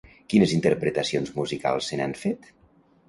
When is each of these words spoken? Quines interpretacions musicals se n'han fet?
Quines 0.33 0.53
interpretacions 0.55 1.33
musicals 1.41 1.91
se 1.93 2.01
n'han 2.01 2.17
fet? 2.27 2.51